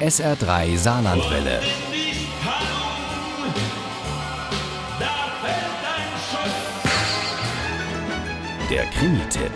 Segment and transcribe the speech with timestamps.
[0.00, 1.60] SR3 Saarlandwelle.
[8.68, 9.52] Der Krimi-Tipp.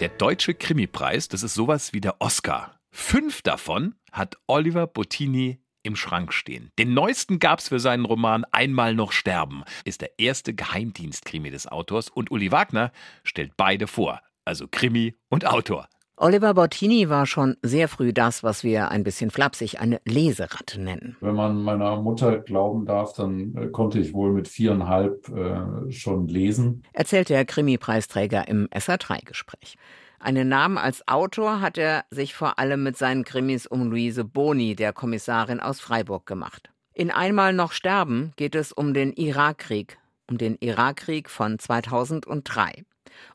[0.00, 2.80] Der Deutsche Krimipreis, das ist sowas wie der Oscar.
[2.90, 6.70] Fünf davon hat Oliver Bottini im Schrank stehen.
[6.78, 9.64] Den neuesten gab's für seinen Roman Einmal noch sterben.
[9.84, 12.90] Ist der erste Geheimdienstkrimi des Autors und Uli Wagner
[13.22, 14.22] stellt beide vor.
[14.46, 15.88] Also Krimi und Autor.
[16.16, 21.16] Oliver Bottini war schon sehr früh das, was wir ein bisschen flapsig eine Leseratte nennen.
[21.20, 26.28] Wenn man meiner Mutter glauben darf, dann äh, konnte ich wohl mit viereinhalb äh, schon
[26.28, 26.84] lesen.
[26.92, 29.76] Erzählt der Krimi-Preisträger im SA3-Gespräch.
[30.20, 34.76] Einen Namen als Autor hat er sich vor allem mit seinen Krimis um Luise Boni,
[34.76, 36.70] der Kommissarin aus Freiburg, gemacht.
[36.94, 39.98] In Einmal noch sterben geht es um den Irakkrieg,
[40.30, 42.84] um den Irakkrieg von 2003.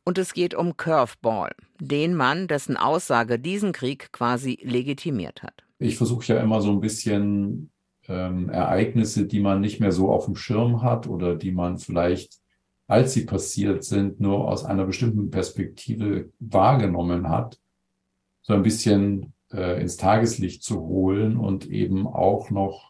[0.03, 5.63] Und es geht um Curveball, den Mann, dessen Aussage diesen Krieg quasi legitimiert hat.
[5.79, 7.71] Ich versuche ja immer so ein bisschen
[8.07, 12.39] ähm, Ereignisse, die man nicht mehr so auf dem Schirm hat oder die man vielleicht,
[12.87, 17.59] als sie passiert sind, nur aus einer bestimmten Perspektive wahrgenommen hat,
[18.41, 22.88] so ein bisschen äh, ins Tageslicht zu holen und eben auch noch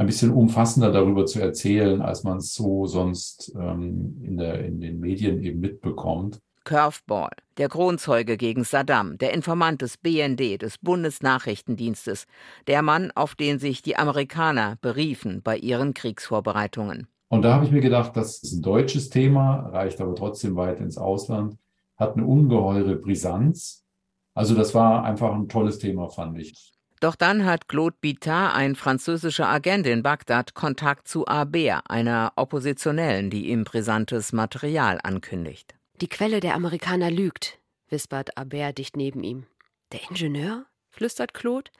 [0.00, 4.80] ein bisschen umfassender darüber zu erzählen, als man es so sonst ähm, in, der, in
[4.80, 6.40] den Medien eben mitbekommt.
[6.64, 12.24] Curveball, der Kronzeuge gegen Saddam, der Informant des BND, des Bundesnachrichtendienstes,
[12.66, 17.06] der Mann, auf den sich die Amerikaner beriefen bei ihren Kriegsvorbereitungen.
[17.28, 20.80] Und da habe ich mir gedacht, das ist ein deutsches Thema, reicht aber trotzdem weit
[20.80, 21.58] ins Ausland,
[21.98, 23.84] hat eine ungeheure Brisanz.
[24.32, 26.72] Also das war einfach ein tolles Thema, fand ich.
[27.00, 33.30] Doch dann hat Claude Bittard, ein französischer Agent in Bagdad, Kontakt zu Aber, einer Oppositionellen,
[33.30, 35.74] die ihm brisantes Material ankündigt.
[36.02, 39.46] Die Quelle der Amerikaner lügt, wispert Aber dicht neben ihm.
[39.92, 40.66] Der Ingenieur?
[40.90, 41.70] flüstert Claude.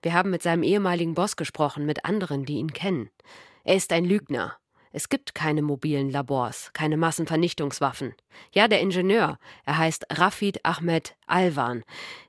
[0.00, 3.10] Wir haben mit seinem ehemaligen Boss gesprochen, mit anderen, die ihn kennen.
[3.64, 4.56] Er ist ein Lügner.
[4.92, 8.14] Es gibt keine mobilen Labors, keine Massenvernichtungswaffen.
[8.52, 11.82] Ja, der Ingenieur, er heißt Rafid Ahmed Alwan.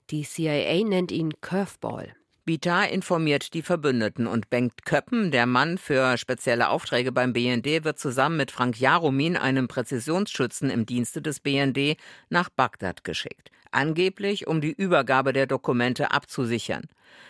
[0.10, 2.16] Die CIA nennt ihn Curveball.
[2.46, 7.98] Bitar informiert die Verbündeten und Bengt Köppen, der Mann für spezielle Aufträge beim BND, wird
[7.98, 11.96] zusammen mit Frank Jaromin, einem Präzisionsschützen im Dienste des BND,
[12.30, 13.50] nach Bagdad geschickt.
[13.72, 16.84] Angeblich, um die Übergabe der Dokumente abzusichern.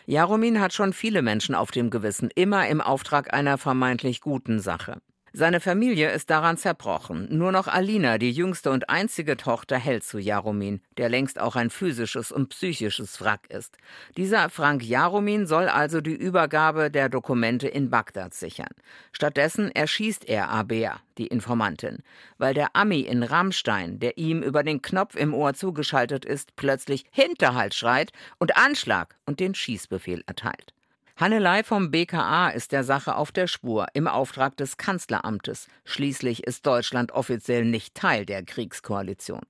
[0.08, 5.00] Jaromin hat schon viele Menschen auf dem Gewissen, immer im Auftrag einer vermeintlich guten Sache.
[5.36, 7.28] Seine Familie ist daran zerbrochen.
[7.32, 11.72] Nur noch Alina, die jüngste und einzige Tochter, hält zu Jaromin, der längst auch ein
[11.72, 13.76] physisches und psychisches Wrack ist.
[14.16, 18.76] Dieser Frank Jaromin soll also die Übergabe der Dokumente in Bagdad sichern.
[19.12, 22.04] Stattdessen erschießt er Abea, die Informantin,
[22.38, 27.06] weil der Ami in Rammstein, der ihm über den Knopf im Ohr zugeschaltet ist, plötzlich
[27.10, 30.76] Hinterhalt schreit und Anschlag und den Schießbefehl erteilt.
[31.16, 35.68] Hannelei vom BKA ist der Sache auf der Spur im Auftrag des Kanzleramtes.
[35.86, 39.42] Schließlich ist Deutschland offiziell nicht Teil der Kriegskoalition.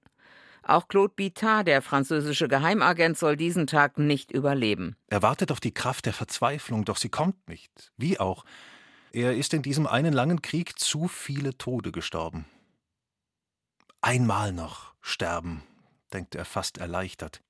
[0.66, 4.96] Auch Claude Bittard, der französische Geheimagent, soll diesen Tag nicht überleben.
[5.07, 7.91] Er wartet auf die Kraft der Verzweiflung, doch sie kommt nicht.
[7.97, 8.45] Wie auch.
[9.12, 12.45] Er ist in diesem einen langen Krieg zu viele Tode gestorben.
[14.01, 15.63] Einmal noch sterben,
[16.12, 17.43] denkt er fast erleichtert.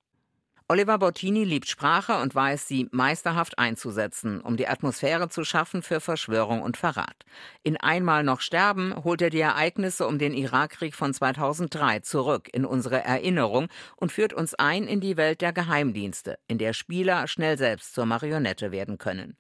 [0.74, 6.00] Oliver Bottini liebt Sprache und weiß, sie meisterhaft einzusetzen, um die Atmosphäre zu schaffen für
[6.00, 7.26] Verschwörung und Verrat.
[7.62, 12.66] In Einmal noch sterben holt er die Ereignisse um den Irakkrieg von 2003 zurück in
[12.66, 13.68] unsere Erinnerung
[13.98, 18.08] und führt uns ein in die Welt der Geheimdienste, in der Spieler schnell selbst zur
[18.08, 19.38] Marionette werden können.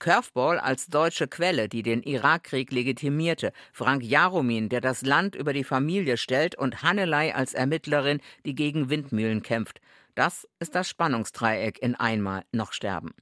[0.00, 5.62] Curveball als deutsche Quelle, die den Irakkrieg legitimierte, Frank Jaromin, der das Land über die
[5.62, 9.80] Familie stellt und Hannelei als Ermittlerin, die gegen Windmühlen kämpft.
[10.14, 13.14] Das ist das Spannungsdreieck in Einmal noch sterben.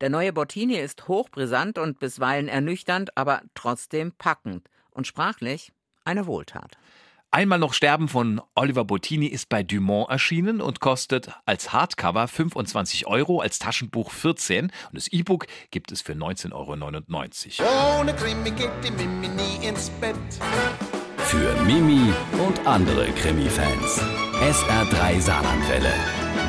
[0.00, 5.72] Der neue Bottini ist hochbrisant und bisweilen ernüchternd, aber trotzdem packend und sprachlich
[6.04, 6.78] eine Wohltat.
[7.32, 13.06] Einmal noch sterben von Oliver Bottini ist bei Dumont erschienen und kostet als Hardcover 25
[13.08, 18.00] Euro, als Taschenbuch 14 und das E-Book gibt es für 19,99 Euro.
[18.00, 20.16] Ohne Krimi geht die Mimi nie ins Bett.
[21.18, 22.12] Für Mimi
[22.46, 24.00] und andere Krimi-Fans.
[24.40, 26.25] SR3 Saarlandwelle.